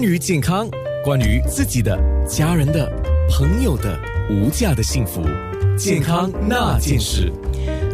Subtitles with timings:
[0.00, 0.66] 关于健康，
[1.04, 1.94] 关于自己的、
[2.26, 2.90] 家人的、
[3.28, 5.20] 朋友的无价的幸福，
[5.76, 7.30] 健康那件事。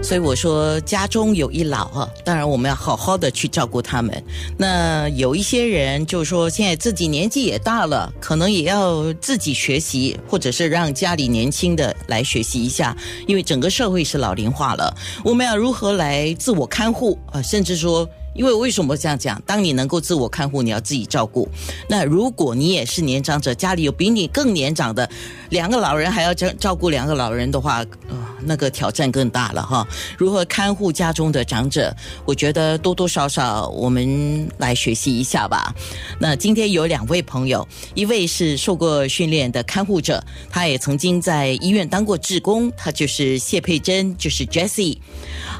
[0.00, 4.22] 所以我说，家中有一老啊，当然我们要好好的去照顾他们。
[4.56, 12.96] 那有一些人就是说，现在自己年纪也大了，可能也要自己学习，或者是让家里年轻的来学习一下，
[13.26, 17.42] 因为整个社会是老龄化了，我们要如何来自我看护啊？
[17.42, 18.08] 甚至说。
[18.36, 19.40] 因为为什么这样讲？
[19.46, 21.48] 当你能够自我看护，你要自己照顾。
[21.88, 25.08] 那如果你也是年长者，家里有比你更年长的
[25.50, 29.86] 两个老人，还要照照顾两个老人的话，呃，那个挑战更大了哈。
[30.16, 31.94] 如何看护家中的长者？
[32.24, 35.74] 我觉得多多少少我们来学习一下吧。
[36.18, 44.98] 那今天有两位朋友，一位是受过训练的看护者，他也曾经在医院当过志工，他就是谢佩珍，就是 Jessie。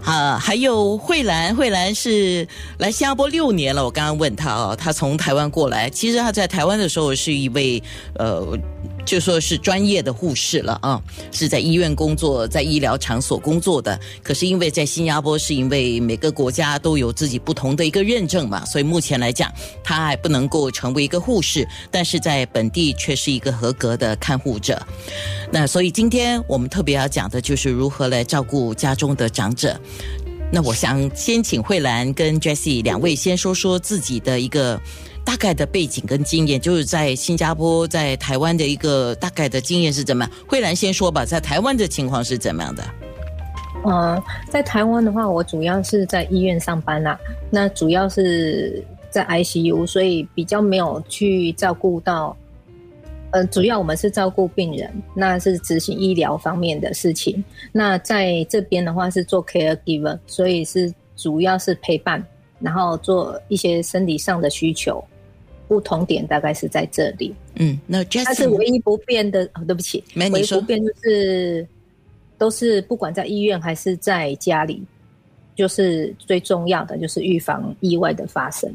[0.05, 2.47] 啊，还有慧兰，慧兰是。
[2.79, 7.83] 来新加坡六年了，我刚刚问他哦，他从台湾过来，其实他在台湾的时候是一位
[8.15, 8.47] 呃，
[9.05, 13.99] 就说是专业的护士了啊，是在医院工作，在医医疗场所工作的。
[14.23, 19.51] 可是因为在新加坡，是因为每个国家都有自己不同的一个认证嘛，所以目前来讲，
[19.83, 24.81] 他还不能够成为一个护士，但是在本地却是一个合格的看护者。
[25.51, 29.81] 那所以今天我们特别要讲的就是如何来照顾家中的长者。
[30.53, 34.81] 那我想先请慧兰跟 Jessie 两位先说说自己的一个
[35.27, 40.33] 大概的背景跟经验，就是在新加坡、在台湾的一个大概的经验是怎么样？
[40.47, 42.85] 慧兰先说吧，在台湾的情况是怎么样的？
[43.85, 47.19] 呃，在台湾的话，我主要是在医院上班啦，
[47.51, 52.35] 那主要是在 ICU，所以比较没有去照顾到。
[53.33, 57.45] 呃，主要我们是照顾病人，那是执行医疗方面的事情。
[57.73, 62.25] 那在这边的话是做 caregiver，所以是主要是陪伴，
[62.61, 65.05] 然后做一些生理上的需求。
[65.69, 67.35] 不同点大概是在这里。
[67.57, 69.45] 嗯，那它是唯一不变的。
[69.55, 71.67] 哦，对不起，没唯一不变就是
[72.39, 74.83] 都是不管在医院还是在家里，
[75.55, 78.73] 就是最重要的就是预防意外的发生。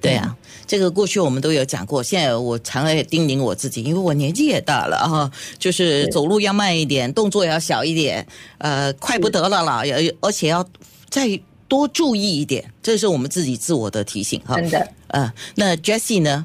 [0.00, 0.34] 对啊，
[0.66, 2.02] 这个过去我们都有讲过。
[2.02, 10.66] 现在我常也叮咛我自己，因为我年纪也大了啊，就是走路要慢一点，动作要小一点，呃，快不得了了，而而且要
[11.10, 11.28] 再
[11.70, 14.56] 多注意一点，这是我们自己自我的提醒哈。
[14.56, 16.44] 真的，呃，那 Jessie 呢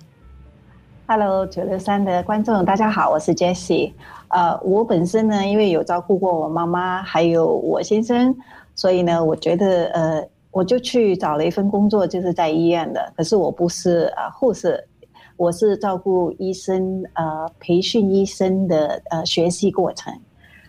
[1.08, 3.92] ？Hello，九六三的观众，大家好，我是 Jessie。
[4.28, 8.36] 呃，我本身呢，因为有照顾过我妈妈，还有我先生，
[8.76, 10.24] 所以呢，我觉得呃。
[10.56, 13.12] 我就去找了一份工作，就是在医院的。
[13.18, 14.82] 可是我不是呃护士，
[15.36, 20.18] 我是照顾医生呃培训医生的呃学习过程。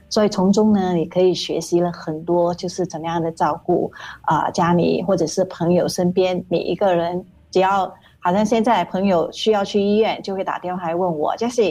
[0.09, 3.91] 所以从中呢，你可以学习了很多，就是怎么样的照顾
[4.23, 7.93] 啊家里或者是朋友身边每一个人，只要。
[8.19, 11.63] 好像现在朋友需要去医院，就会打电话问我，就是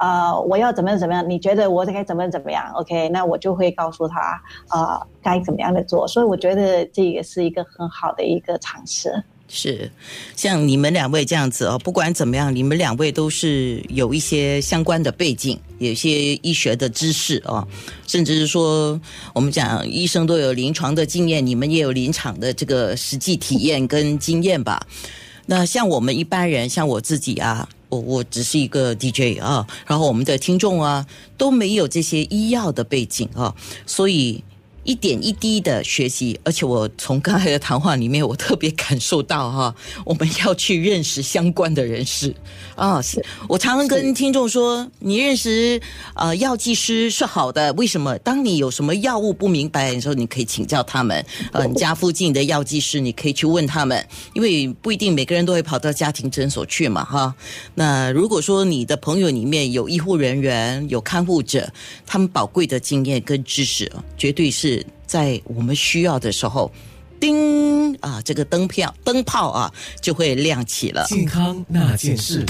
[0.00, 1.30] 呃，我要怎么怎么样？
[1.30, 4.42] 你觉得我该怎么怎么样？OK，那我就会告诉他，
[4.72, 6.08] 呃，该怎么样的做。
[6.08, 9.22] 所以我觉得这也是一个很好的一个尝试。
[9.52, 9.90] 是，
[10.36, 17.66] 像你们两位这样子哦，不管怎么样，你们两位都是有一些相关的背景，有些医学的知识哦，
[18.06, 19.00] 甚至是说
[19.34, 24.86] 我们讲医生都有临床的经验，你们也有临场的这个实际体验跟经验吧。
[25.46, 31.04] 那像我们一般人，像我自己啊，我我只是一个 DJ 啊，然后我们的听众啊
[31.36, 33.52] 都没有这些医药的背景啊，
[33.84, 34.44] 所以。
[34.84, 39.74] 一点一滴的学习，而且我从刚才的谈话里面，我特别感受到哈，
[40.04, 42.34] 我们要去认识相关的人士
[42.76, 43.00] 啊。
[43.02, 45.80] 是我常常跟听众说，你认识
[46.14, 48.16] 呃药剂师是好的，为什么？
[48.20, 51.24] 当你有什么药物不明白的时候，你可以请教他们。
[51.52, 54.02] 呃，你家附近的药剂师，你可以去问他们，
[54.32, 57.34] 因为不一定每个人都会跑到家庭诊所去嘛哈。
[57.74, 61.70] 那如果说你的朋友里面有医护人员、有看护者，
[62.06, 64.79] 他们宝贵的经验跟知识，绝对是。
[65.10, 66.70] 在我们需要的时候，
[67.18, 71.04] 叮啊，这个灯票灯泡啊就会亮起了。
[71.08, 72.46] 健康那件事。